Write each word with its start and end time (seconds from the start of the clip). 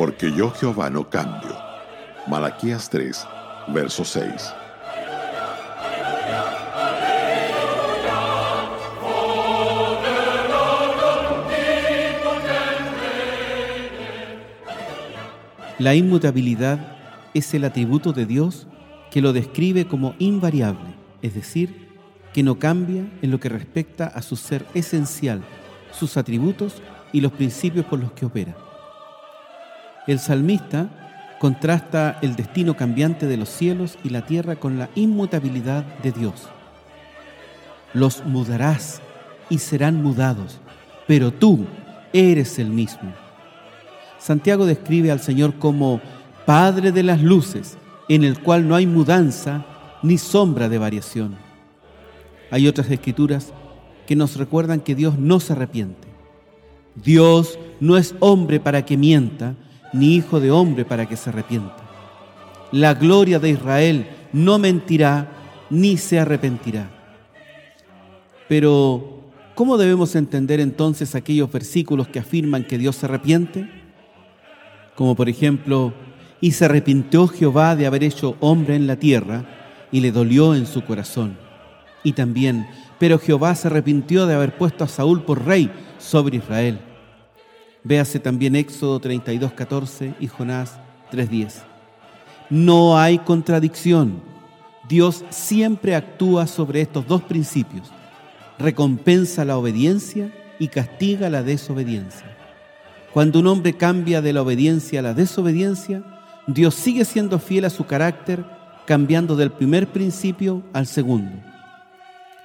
porque 0.00 0.32
yo 0.32 0.50
Jehová 0.50 0.88
no 0.88 1.10
cambio. 1.10 1.54
Malaquías 2.26 2.88
3, 2.88 3.22
verso 3.68 4.02
6. 4.02 4.50
La 15.78 15.94
inmutabilidad 15.94 16.78
es 17.34 17.52
el 17.52 17.64
atributo 17.66 18.14
de 18.14 18.24
Dios 18.24 18.68
que 19.10 19.20
lo 19.20 19.34
describe 19.34 19.86
como 19.86 20.14
invariable, 20.18 20.94
es 21.20 21.34
decir, 21.34 21.90
que 22.32 22.42
no 22.42 22.58
cambia 22.58 23.04
en 23.20 23.30
lo 23.30 23.38
que 23.38 23.50
respecta 23.50 24.06
a 24.06 24.22
su 24.22 24.36
ser 24.36 24.64
esencial, 24.72 25.42
sus 25.92 26.16
atributos 26.16 26.80
y 27.12 27.20
los 27.20 27.32
principios 27.32 27.84
por 27.84 27.98
los 27.98 28.12
que 28.12 28.24
opera. 28.24 28.69
El 30.10 30.18
salmista 30.18 30.88
contrasta 31.38 32.18
el 32.20 32.34
destino 32.34 32.76
cambiante 32.76 33.28
de 33.28 33.36
los 33.36 33.48
cielos 33.48 33.96
y 34.02 34.08
la 34.08 34.26
tierra 34.26 34.56
con 34.56 34.76
la 34.76 34.90
inmutabilidad 34.96 35.84
de 36.02 36.10
Dios. 36.10 36.48
Los 37.94 38.26
mudarás 38.26 39.00
y 39.50 39.58
serán 39.58 40.02
mudados, 40.02 40.58
pero 41.06 41.30
tú 41.30 41.64
eres 42.12 42.58
el 42.58 42.70
mismo. 42.70 43.12
Santiago 44.18 44.66
describe 44.66 45.12
al 45.12 45.20
Señor 45.20 45.54
como 45.60 46.00
Padre 46.44 46.90
de 46.90 47.04
las 47.04 47.22
luces, 47.22 47.78
en 48.08 48.24
el 48.24 48.42
cual 48.42 48.66
no 48.66 48.74
hay 48.74 48.88
mudanza 48.88 49.64
ni 50.02 50.18
sombra 50.18 50.68
de 50.68 50.78
variación. 50.78 51.36
Hay 52.50 52.66
otras 52.66 52.90
escrituras 52.90 53.52
que 54.08 54.16
nos 54.16 54.34
recuerdan 54.34 54.80
que 54.80 54.96
Dios 54.96 55.16
no 55.20 55.38
se 55.38 55.52
arrepiente. 55.52 56.08
Dios 56.96 57.60
no 57.78 57.96
es 57.96 58.16
hombre 58.18 58.58
para 58.58 58.84
que 58.84 58.96
mienta, 58.96 59.54
ni 59.92 60.16
hijo 60.16 60.40
de 60.40 60.50
hombre 60.50 60.84
para 60.84 61.06
que 61.06 61.16
se 61.16 61.30
arrepienta. 61.30 61.76
La 62.72 62.94
gloria 62.94 63.38
de 63.38 63.50
Israel 63.50 64.06
no 64.32 64.58
mentirá, 64.58 65.28
ni 65.70 65.96
se 65.96 66.18
arrepentirá. 66.18 66.90
Pero, 68.48 69.20
¿cómo 69.54 69.76
debemos 69.76 70.14
entender 70.14 70.60
entonces 70.60 71.14
aquellos 71.14 71.50
versículos 71.50 72.08
que 72.08 72.18
afirman 72.18 72.64
que 72.64 72.78
Dios 72.78 72.96
se 72.96 73.06
arrepiente? 73.06 73.80
como 75.00 75.14
por 75.14 75.30
ejemplo, 75.30 75.94
y 76.42 76.50
se 76.50 76.66
arrepintió 76.66 77.26
Jehová 77.26 77.74
de 77.74 77.86
haber 77.86 78.04
hecho 78.04 78.36
hombre 78.38 78.76
en 78.76 78.86
la 78.86 78.96
tierra, 78.96 79.46
y 79.90 80.00
le 80.00 80.12
dolió 80.12 80.54
en 80.54 80.66
su 80.66 80.84
corazón. 80.84 81.38
Y 82.04 82.12
también, 82.12 82.66
pero 82.98 83.18
Jehová 83.18 83.54
se 83.54 83.68
arrepintió 83.68 84.26
de 84.26 84.34
haber 84.34 84.58
puesto 84.58 84.84
a 84.84 84.88
Saúl 84.88 85.22
por 85.22 85.46
rey 85.46 85.70
sobre 85.96 86.36
Israel. 86.36 86.80
Véase 87.82 88.18
también 88.18 88.56
Éxodo 88.56 89.00
32, 89.00 89.52
14 89.52 90.14
y 90.20 90.26
Jonás 90.26 90.78
3.10. 91.12 91.62
No 92.50 92.98
hay 92.98 93.18
contradicción. 93.18 94.20
Dios 94.88 95.24
siempre 95.30 95.94
actúa 95.94 96.46
sobre 96.46 96.80
estos 96.80 97.06
dos 97.06 97.22
principios. 97.22 97.90
Recompensa 98.58 99.44
la 99.44 99.56
obediencia 99.56 100.30
y 100.58 100.68
castiga 100.68 101.30
la 101.30 101.42
desobediencia. 101.42 102.26
Cuando 103.12 103.40
un 103.40 103.46
hombre 103.46 103.76
cambia 103.76 104.20
de 104.20 104.32
la 104.32 104.42
obediencia 104.42 105.00
a 105.00 105.02
la 105.02 105.14
desobediencia, 105.14 106.02
Dios 106.46 106.74
sigue 106.74 107.04
siendo 107.04 107.38
fiel 107.38 107.64
a 107.64 107.70
su 107.70 107.86
carácter, 107.86 108.44
cambiando 108.86 109.36
del 109.36 109.50
primer 109.50 109.86
principio 109.86 110.62
al 110.72 110.86
segundo. 110.86 111.32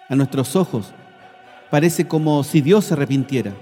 A 0.07 0.15
nuestros 0.15 0.55
ojos 0.55 0.93
parece 1.69 2.07
como 2.07 2.43
si 2.43 2.61
Dios 2.61 2.85
se 2.85 2.93
arrepintiera, 2.93 3.53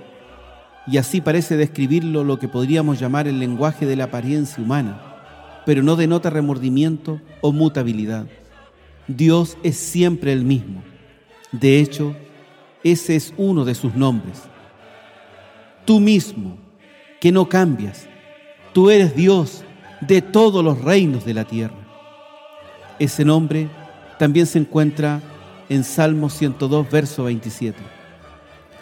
y 0.86 0.98
así 0.98 1.22
parece 1.22 1.56
describirlo 1.56 2.24
lo 2.24 2.40
que 2.40 2.48
podríamos 2.48 3.00
llamar 3.00 3.28
el 3.28 3.40
lenguaje 3.40 3.86
de 3.86 3.96
la 3.96 4.06
apariencia 4.06 4.64
humana, 4.64 5.02
pero 5.66 5.82
no 5.82 5.96
denota 5.96 6.30
remordimiento 6.30 7.22
o 7.42 7.52
mutabilidad. 7.52 8.28
Dios 9.08 9.58
es 9.64 9.78
siempre 9.78 10.34
el 10.34 10.44
mismo. 10.44 10.84
De 11.52 11.80
hecho, 11.80 12.16
ese 12.84 13.16
es 13.16 13.34
uno 13.38 13.64
de 13.64 13.76
sus 13.76 13.96
nombres. 13.96 14.42
Tú 15.86 16.00
mismo, 16.00 16.58
que 17.20 17.32
no 17.32 17.48
cambias. 17.48 18.08
Tú 18.74 18.90
eres 18.90 19.16
Dios 19.16 19.64
de 20.02 20.22
todos 20.22 20.64
los 20.64 20.82
reinos 20.82 21.24
de 21.26 21.34
la 21.34 21.46
tierra. 21.46 21.78
Ese 23.00 23.24
nombre 23.24 23.70
también 24.20 24.46
se 24.46 24.60
encuentra 24.60 25.22
en 25.70 25.84
Salmo 25.84 26.30
102, 26.30 26.90
verso 26.92 27.24
27. 27.24 27.78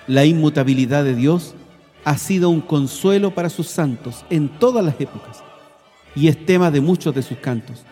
La 0.08 0.26
inmutabilidad 0.26 1.04
de 1.04 1.16
Dios 1.16 1.56
ha 2.04 2.18
sido 2.18 2.50
un 2.50 2.62
consuelo 2.62 3.34
para 3.34 3.50
sus 3.50 3.68
santos 3.68 4.26
en 4.30 4.50
todas 4.50 4.84
las 4.84 5.00
épocas 5.00 5.44
y 6.16 6.28
es 6.28 6.46
tema 6.46 6.72
de 6.72 6.82
muchos 6.82 7.14
de 7.14 7.22
sus 7.22 7.38
cantos. 7.38 7.84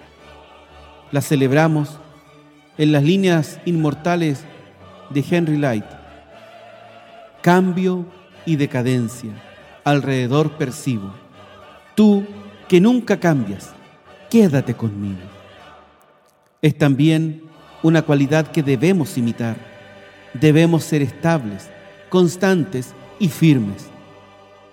La 1.12 1.22
celebramos 1.22 2.00
en 2.78 2.92
las 2.92 3.04
líneas 3.04 3.60
inmortales 3.66 4.44
de 5.10 5.24
Henry 5.30 5.58
Light. 5.58 5.86
Cambio 7.42 8.06
y 8.46 8.56
decadencia 8.56 9.32
alrededor 9.84 10.52
percibo. 10.52 11.14
Tú 11.96 12.26
que 12.68 12.80
nunca 12.80 13.20
cambias, 13.20 13.72
quédate 14.30 14.76
conmigo. 14.76 15.20
Es 16.62 16.78
también 16.78 17.44
una 17.82 18.02
cualidad 18.02 18.52
que 18.52 18.64
debemos 18.64 19.18
imitar. 19.18 19.56
Debemos 20.34 20.84
ser 20.84 21.02
estables, 21.02 21.70
constantes 22.10 22.94
y 23.20 23.30
firmes. 23.30 23.90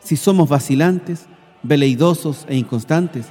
Si 0.06 0.14
somos 0.16 0.48
vacilantes, 0.48 1.26
veleidosos 1.64 2.46
e 2.48 2.54
inconstantes, 2.54 3.26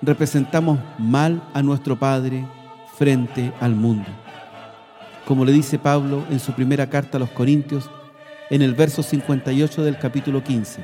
representamos 0.00 0.78
mal 0.98 1.46
a 1.52 1.60
nuestro 1.62 1.98
Padre 1.98 2.48
frente 2.96 3.52
al 3.60 3.74
mundo. 3.74 4.08
Como 5.26 5.44
le 5.44 5.52
dice 5.52 5.78
Pablo 5.78 6.24
en 6.30 6.40
su 6.40 6.52
primera 6.52 6.88
carta 6.88 7.18
a 7.18 7.20
los 7.20 7.28
Corintios, 7.32 7.90
en 8.48 8.62
el 8.62 8.72
verso 8.72 9.02
58 9.02 9.84
del 9.84 9.98
capítulo 9.98 10.42
15 10.42 10.80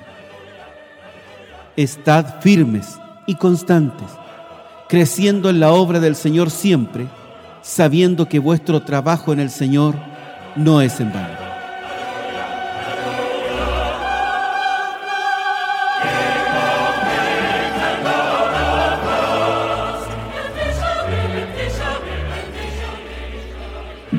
estad 1.76 2.42
firmes 2.42 2.98
y 3.26 3.36
constantes, 3.36 4.08
creciendo 4.86 5.48
en 5.48 5.60
la 5.60 5.72
obra 5.72 5.98
del 5.98 6.14
Señor 6.14 6.50
siempre, 6.50 7.06
sabiendo 7.62 8.28
que 8.28 8.38
vuestro 8.38 8.82
trabajo 8.82 9.32
en 9.32 9.40
el 9.40 9.48
Señor 9.48 9.94
no 10.56 10.82
es 10.82 11.00
en 11.00 11.10
vano. 11.10 11.31